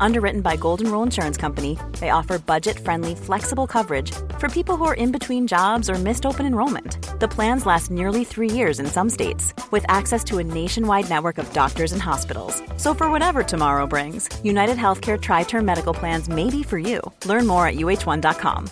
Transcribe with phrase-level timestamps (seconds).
[0.00, 4.84] Underwritten by Golden Rule Insurance Company, they offer budget friendly, flexible coverage for people who
[4.84, 6.98] are in between jobs or missed open enrollment.
[7.20, 11.38] The plans last nearly three years in some states, with access to a nationwide network
[11.38, 12.62] of doctors and hospitals.
[12.76, 17.00] So, for whatever tomorrow brings, United Healthcare Tri Term Medical Plans may be for you.
[17.24, 18.70] Learn more at uh1.com.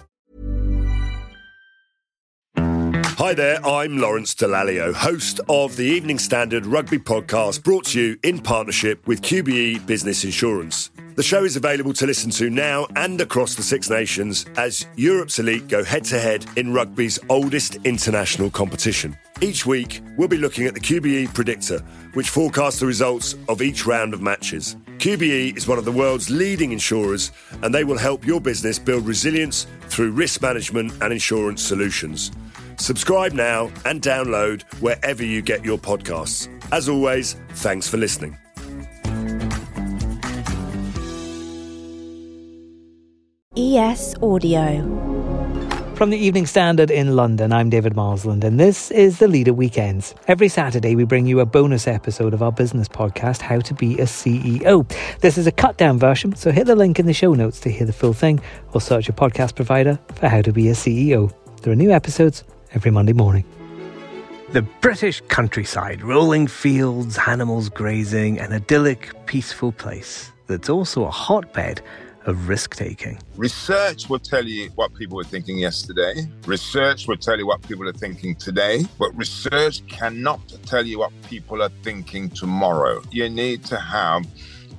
[3.16, 8.18] Hi there, I'm Lawrence Dallaglio, host of the Evening Standard Rugby Podcast, brought to you
[8.22, 10.91] in partnership with QBE Business Insurance.
[11.17, 15.39] The show is available to listen to now and across the Six Nations as Europe's
[15.39, 19.17] elite go head to head in rugby's oldest international competition.
[19.41, 21.79] Each week, we'll be looking at the QBE Predictor,
[22.14, 24.75] which forecasts the results of each round of matches.
[24.99, 27.31] QBE is one of the world's leading insurers,
[27.63, 32.33] and they will help your business build resilience through risk management and insurance solutions.
[32.77, 36.48] Subscribe now and download wherever you get your podcasts.
[36.72, 38.36] As always, thanks for listening.
[43.75, 44.83] ES Audio.
[45.97, 50.14] From the Evening Standard in London, I'm David Marsland, and this is the Leader Weekends.
[50.28, 53.94] Every Saturday, we bring you a bonus episode of our business podcast, How to Be
[53.98, 54.89] a CEO.
[55.22, 57.69] This is a cut down version, so hit the link in the show notes to
[57.69, 58.41] hear the full thing,
[58.75, 61.33] or search your podcast provider for How to Be a CEO.
[61.62, 62.44] There are new episodes
[62.75, 63.44] every Monday morning.
[64.53, 71.81] The British countryside, rolling fields, animals grazing, an idyllic, peaceful place that's also a hotbed
[72.27, 73.19] of risk taking.
[73.36, 76.14] Research will tell you what people were thinking yesterday.
[76.47, 78.84] Research will tell you what people are thinking today.
[78.98, 83.03] But research cannot tell you what people are thinking tomorrow.
[83.11, 84.27] You need to have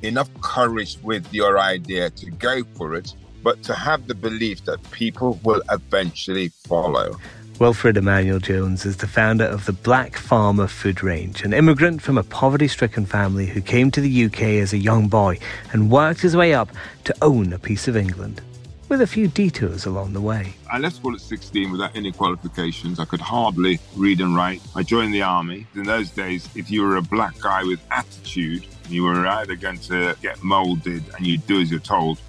[0.01, 4.79] enough courage with your idea to go for it, but to have the belief that
[4.91, 7.17] people will eventually follow.
[7.57, 12.17] Wilfred Emmanuel Jones is the founder of the Black Farmer Food Range, an immigrant from
[12.17, 15.39] a poverty stricken family who came to the UK as a young boy
[15.71, 16.69] and worked his way up
[17.05, 18.41] to own a piece of England,
[18.89, 20.53] with a few detours along the way.
[20.69, 22.99] I left school at 16 without any qualifications.
[22.99, 24.61] I could hardly read and write.
[24.75, 25.65] I joined the army.
[25.75, 29.79] In those days, if you were a black guy with attitude, you were either going
[29.79, 32.19] to get molded and you do as you're told,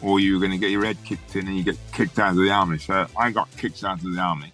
[0.00, 2.30] or you were going to get your head kicked in and you get kicked out
[2.30, 2.78] of the army.
[2.78, 4.50] So I got kicked out of the army.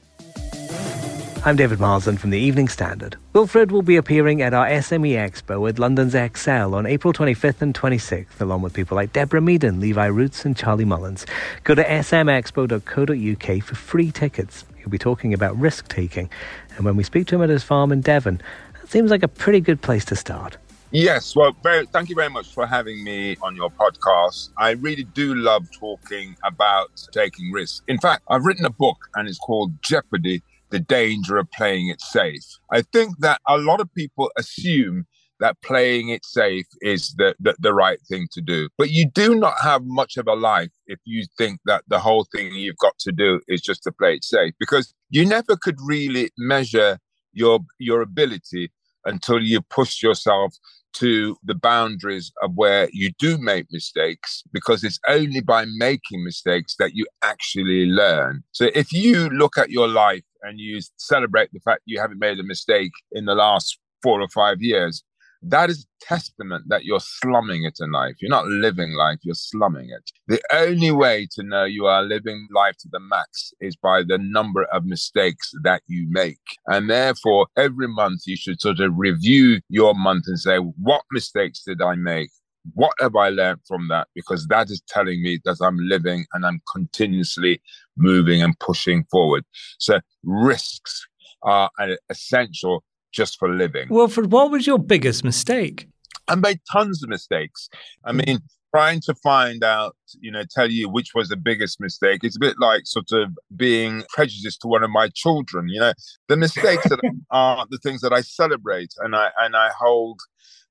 [1.45, 3.17] I'm David Marsland from the Evening Standard.
[3.33, 7.73] Wilfred will be appearing at our SME Expo at London's Excel on April 25th and
[7.73, 11.27] 26th, along with people like Deborah Meaden, Levi Roots, and Charlie Mullins.
[11.63, 14.65] Go to smexpo.co.uk for free tickets.
[14.79, 16.29] He'll be talking about risk taking,
[16.77, 18.43] and when we speak to him at his farm in Devon,
[18.75, 20.59] that seems like a pretty good place to start.
[20.91, 24.49] Yes, well, very, thank you very much for having me on your podcast.
[24.57, 27.83] I really do love talking about taking risks.
[27.89, 32.01] In fact, I've written a book and it's called Jeopardy the danger of playing it
[32.01, 32.45] safe.
[32.71, 35.07] I think that a lot of people assume
[35.41, 38.69] that playing it safe is the, the, the, right thing to do.
[38.77, 42.27] But you do not have much of a life if you think that the whole
[42.35, 45.77] thing you've got to do is just to play it safe, because you never could
[45.85, 46.99] really measure
[47.33, 48.73] your your ability
[49.05, 50.55] until you push yourself
[50.95, 56.75] to the boundaries of where you do make mistakes because it's only by making mistakes
[56.79, 58.43] that you actually learn.
[58.53, 62.39] So if you look at your life and you celebrate the fact you haven't made
[62.39, 65.03] a mistake in the last four or five years,
[65.43, 68.17] that is testament that you're slumming it in life.
[68.21, 70.11] You're not living life, you're slumming it.
[70.27, 74.19] The only way to know you are living life to the max is by the
[74.19, 76.41] number of mistakes that you make.
[76.67, 81.63] And therefore, every month you should sort of review your month and say, what mistakes
[81.65, 82.31] did I make?
[82.75, 84.09] What have I learned from that?
[84.15, 87.61] Because that is telling me that I'm living and I'm continuously
[87.97, 89.45] moving and pushing forward.
[89.79, 91.07] So risks
[91.43, 91.71] are
[92.11, 93.89] essential just for living.
[93.89, 95.89] Wilfred, what was your biggest mistake?
[96.27, 97.69] I made tons of mistakes.
[98.05, 98.41] I mean,
[98.75, 102.21] trying to find out, you know, tell you which was the biggest mistake.
[102.23, 105.69] It's a bit like sort of being prejudiced to one of my children.
[105.69, 105.93] You know,
[106.29, 107.01] the mistakes that
[107.31, 110.21] are the things that I celebrate and I and I hold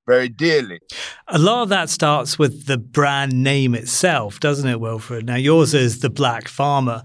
[0.07, 0.79] very dearly.
[1.27, 5.27] A lot of that starts with the brand name itself, doesn't it, Wilfred?
[5.27, 7.03] Now yours is the Black Farmer.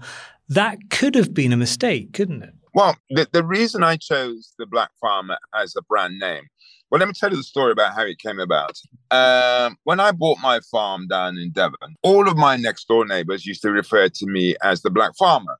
[0.49, 2.53] That could have been a mistake, couldn't it?
[2.73, 6.43] Well, the, the reason I chose the Black Farmer as a brand name,
[6.89, 8.79] well, let me tell you the story about how it came about.
[9.11, 13.45] Um, when I bought my farm down in Devon, all of my next door neighbors
[13.45, 15.57] used to refer to me as the Black Farmer.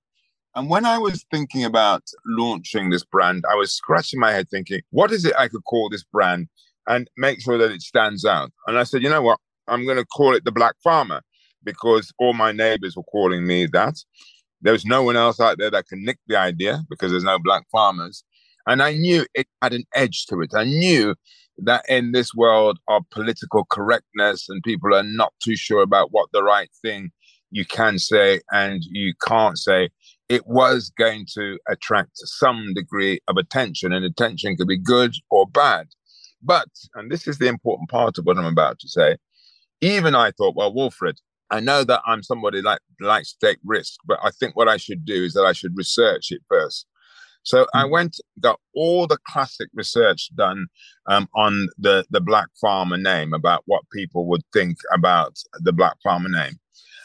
[0.56, 4.82] And when I was thinking about launching this brand, I was scratching my head thinking,
[4.92, 6.48] what is it I could call this brand
[6.88, 8.52] and make sure that it stands out?
[8.68, 9.40] And I said, you know what?
[9.68, 11.22] I'm going to call it the Black Farmer
[11.64, 13.96] because all my neighbors were calling me that.
[14.62, 17.38] There was no one else out there that can nick the idea because there's no
[17.38, 18.24] black farmers.
[18.66, 20.52] And I knew it had an edge to it.
[20.56, 21.16] I knew
[21.58, 26.30] that in this world of political correctness and people are not too sure about what
[26.32, 27.12] the right thing
[27.52, 29.90] you can say and you can't say,
[30.30, 35.46] it was going to attract some degree of attention, and attention could be good or
[35.46, 35.88] bad.
[36.44, 39.18] But, and this is the important part of what I'm about to say,
[39.82, 41.20] even I thought, well, Wilfred,
[41.50, 44.78] I know that I'm somebody like likes to take risk, but I think what I
[44.78, 46.88] should do is that I should research it first.
[47.44, 47.92] So I hmm.
[47.92, 50.68] went, got all the classic research done
[51.08, 55.98] um, on the, the Black Farmer name about what people would think about the Black
[56.02, 56.60] Farmer name.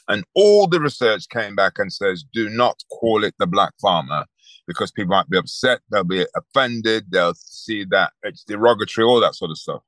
[0.06, 4.24] And all the research came back and says, do not call it the Black Farmer
[4.68, 9.34] because people might be upset, they'll be offended, they'll see that it's derogatory, all that
[9.34, 9.80] sort of stuff.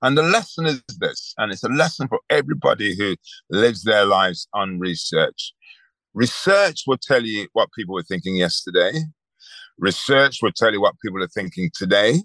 [0.00, 3.14] And the lesson is this, and it's a lesson for everybody who
[3.50, 5.52] lives their lives on research.
[6.14, 8.92] Research will tell you what people were thinking yesterday.
[9.78, 12.16] Research will tell you what people are thinking today.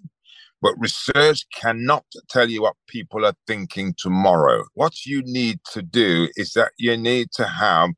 [0.61, 4.63] But research cannot tell you what people are thinking tomorrow.
[4.73, 7.91] What you need to do is that you need to have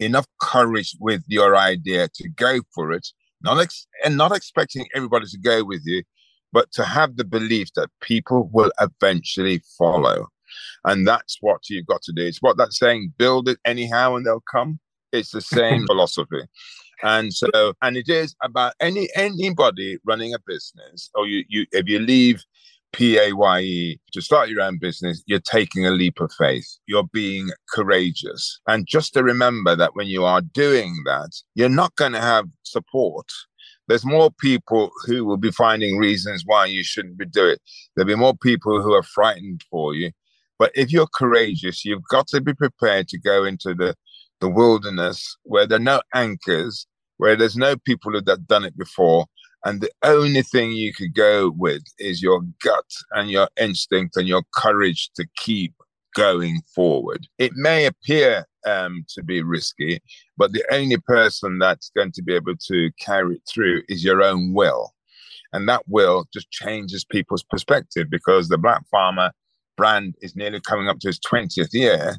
[0.00, 3.06] enough courage with your idea to go for it,
[3.42, 6.02] not ex- and not expecting everybody to go with you,
[6.52, 10.28] but to have the belief that people will eventually follow.
[10.84, 12.24] And that's what you've got to do.
[12.24, 14.78] It's what that saying, build it anyhow and they'll come.
[15.12, 16.42] It's the same philosophy.
[17.02, 21.88] And so, and it is about any anybody running a business, or you, you if
[21.88, 22.42] you leave
[22.92, 26.66] PAYE to start your own business, you're taking a leap of faith.
[26.86, 28.60] You're being courageous.
[28.66, 32.46] And just to remember that when you are doing that, you're not going to have
[32.62, 33.26] support.
[33.88, 37.62] There's more people who will be finding reasons why you shouldn't be doing it.
[37.94, 40.10] There'll be more people who are frightened for you.
[40.58, 43.94] But if you're courageous, you've got to be prepared to go into the
[44.40, 46.86] the wilderness where there are no anchors,
[47.16, 49.26] where there's no people have done it before.
[49.64, 54.28] And the only thing you could go with is your gut and your instinct and
[54.28, 55.74] your courage to keep
[56.14, 57.26] going forward.
[57.38, 60.00] It may appear um, to be risky,
[60.36, 64.22] but the only person that's going to be able to carry it through is your
[64.22, 64.92] own will.
[65.52, 69.32] And that will just changes people's perspective because the Black Farmer
[69.76, 72.16] brand is nearly coming up to its 20th year.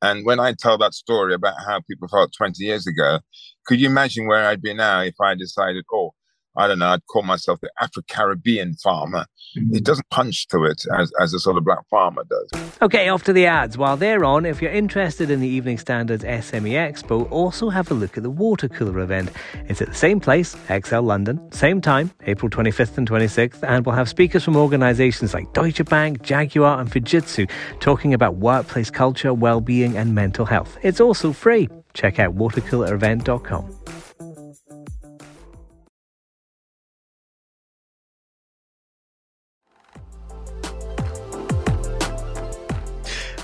[0.00, 3.18] And when I tell that story about how people felt 20 years ago,
[3.66, 6.12] could you imagine where I'd be now if I decided, oh,
[6.58, 9.26] I don't know, I'd call myself the Afro Caribbean farmer.
[9.56, 9.76] Mm-hmm.
[9.76, 12.62] It doesn't punch to it as, as a sort of black farmer does.
[12.82, 13.78] Okay, off to the ads.
[13.78, 17.94] While they're on, if you're interested in the Evening Standards SME Expo, also have a
[17.94, 19.30] look at the water cooler event.
[19.66, 23.94] It's at the same place, ExCeL London, same time, April 25th and 26th, and we'll
[23.94, 29.96] have speakers from organisations like Deutsche Bank, Jaguar, and Fujitsu talking about workplace culture, well-being,
[29.96, 30.76] and mental health.
[30.82, 31.68] It's also free.
[31.94, 34.07] Check out watercoolerevent.com.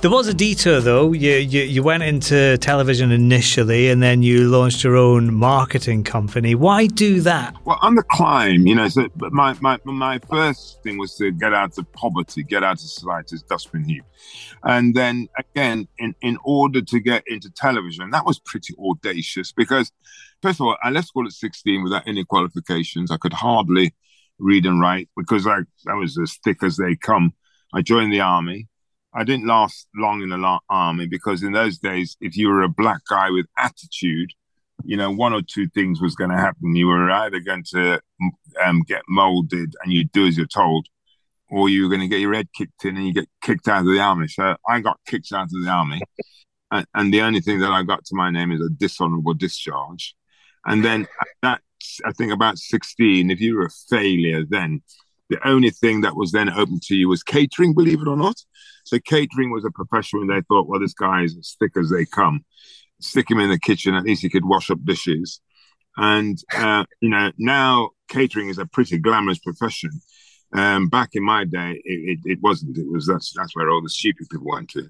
[0.04, 1.14] There was a detour though.
[1.14, 6.54] You, you you went into television initially, and then you launched your own marketing company.
[6.54, 7.56] Why do that?
[7.64, 11.54] Well, on the climb, you know, so my my my first thing was to get
[11.54, 14.04] out of poverty, get out of society's dustbin heap,
[14.62, 19.90] and then again, in in order to get into television, that was pretty audacious because,
[20.42, 23.10] first of all, I left school at sixteen without any qualifications.
[23.10, 23.94] I could hardly
[24.38, 27.32] read and write because I I was as thick as they come.
[27.72, 28.68] I joined the army.
[29.14, 32.68] I didn't last long in the army because in those days, if you were a
[32.68, 34.32] black guy with attitude,
[34.82, 36.74] you know, one or two things was going to happen.
[36.74, 38.00] You were either going to
[38.64, 40.88] um, get molded and you do as you're told,
[41.48, 43.80] or you were going to get your head kicked in and you get kicked out
[43.80, 44.26] of the army.
[44.26, 46.00] So I got kicked out of the army.
[46.72, 50.16] And, and the only thing that I got to my name is a dishonorable discharge.
[50.66, 51.06] And then
[51.42, 51.60] that,
[52.04, 54.82] I think about 16, if you were a failure then,
[55.30, 58.36] the only thing that was then open to you was catering, believe it or not.
[58.84, 61.90] So catering was a profession and they thought, well, this guy is as thick as
[61.90, 62.44] they come.
[63.00, 65.40] Stick him in the kitchen, at least he could wash up dishes.
[65.96, 69.90] And, uh, you know, now catering is a pretty glamorous profession.
[70.52, 72.78] Um, back in my day, it, it, it, wasn't.
[72.78, 74.88] It was that's that's where all the stupid people went to.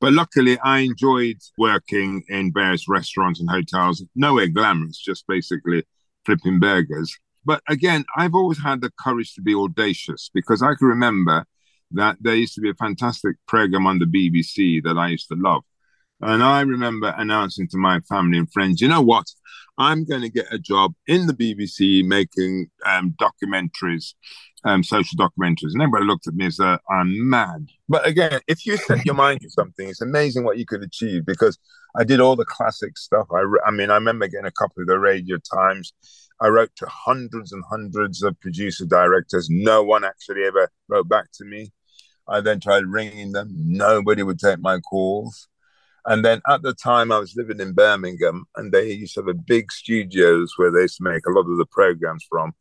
[0.00, 4.04] But luckily, I enjoyed working in various restaurants and hotels.
[4.14, 5.84] Nowhere glamorous, just basically
[6.24, 7.16] flipping burgers.
[7.44, 11.44] But again, I've always had the courage to be audacious because I can remember
[11.92, 15.36] that there used to be a fantastic program on the BBC that I used to
[15.36, 15.62] love.
[16.22, 19.26] And I remember announcing to my family and friends, you know what?
[19.78, 24.12] I'm going to get a job in the BBC making um, documentaries
[24.64, 27.66] um, social documentaries, and everybody looked at me as though I'm mad.
[27.88, 31.24] But again, if you set your mind to something, it's amazing what you could achieve
[31.24, 31.58] because
[31.96, 33.26] I did all the classic stuff.
[33.32, 35.92] I, I mean, I remember getting a copy of the Radio Times.
[36.40, 39.48] I wrote to hundreds and hundreds of producer directors.
[39.50, 41.72] No one actually ever wrote back to me.
[42.30, 43.48] I then tried ringing them.
[43.54, 45.48] Nobody would take my calls.
[46.06, 49.28] And then at the time, I was living in Birmingham, and they used to have
[49.28, 52.52] a big studios where they used to make a lot of the programs from.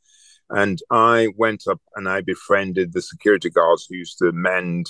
[0.50, 4.88] And I went up and I befriended the security guards who used to mend,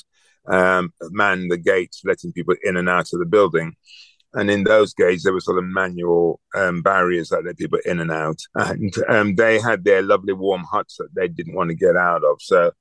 [0.48, 3.75] um, man the gates, letting people in and out of the building.
[4.33, 8.00] And in those days, there were sort of manual um, barriers that let people in
[8.00, 8.38] and out.
[8.55, 12.24] And um, they had their lovely warm huts that they didn't want to get out
[12.24, 12.38] of.
[12.39, 12.71] So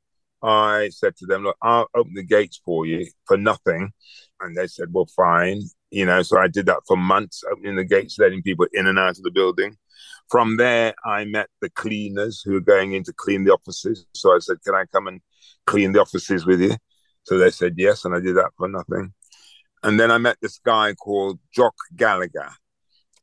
[0.42, 3.92] I said to them, Look, I'll open the gates for you for nothing.
[4.40, 5.62] And they said, Well, fine.
[5.90, 8.99] You know, so I did that for months, opening the gates, letting people in and
[8.99, 9.76] out of the building.
[10.30, 14.04] From there, I met the cleaners who were going in to clean the offices.
[14.14, 15.21] So I said, Can I come and
[15.66, 16.76] clean the offices with you?
[17.25, 19.12] So they said yes, and I did that for nothing.
[19.83, 22.50] And then I met this guy called Jock Gallagher.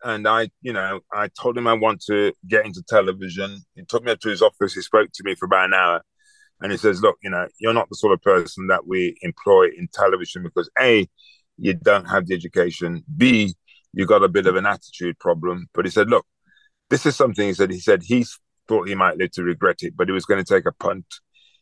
[0.04, 3.62] And I, you know, I told him I want to get into television.
[3.74, 4.74] He took me up to his office.
[4.74, 6.04] He spoke to me for about an hour.
[6.62, 9.70] And he says, Look, you know, you're not the sort of person that we employ
[9.78, 11.08] in television because A,
[11.58, 13.04] you don't have the education.
[13.16, 13.56] B,
[13.94, 15.68] you got a bit of an attitude problem.
[15.74, 16.26] But he said, Look,
[16.90, 17.72] this is something he said.
[17.72, 18.26] He said he
[18.68, 21.06] thought he might live to regret it, but he was going to take a punt.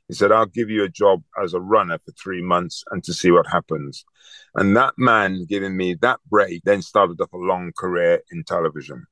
[0.08, 3.14] He said, I'll give you a job as a runner for three months and to
[3.14, 4.04] see what happens.
[4.56, 9.06] And that man giving me that break then started off a long career in television.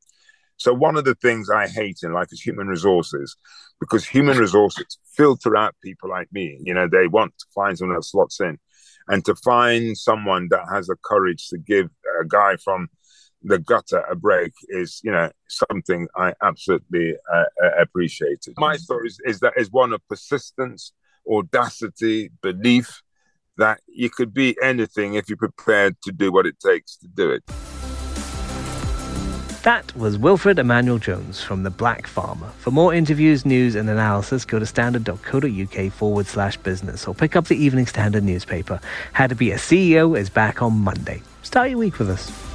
[0.62, 3.36] So one of the things I hate in life is human resources,
[3.80, 6.60] because human resources filter out people like me.
[6.62, 8.60] You know, they want to find someone that slots in,
[9.08, 11.89] and to find someone that has the courage to give
[12.22, 12.89] a guy from
[13.41, 17.46] the gutter a break is, you know, something I absolutely uh,
[17.80, 18.53] appreciated.
[18.58, 20.94] My story is, is that is one of persistence,
[21.27, 23.01] audacity, belief
[23.58, 27.32] that you could be anything if you're prepared to do what it takes to do
[27.32, 27.44] it.
[29.63, 32.50] That was Wilfred Emmanuel Jones from The Black Farmer.
[32.58, 37.46] For more interviews, news, and analysis, go to standard.co.uk forward slash business or pick up
[37.46, 38.80] the Evening Standard newspaper.
[39.13, 41.22] How to Be a CEO is back on Monday.
[41.44, 42.50] Start your week with us.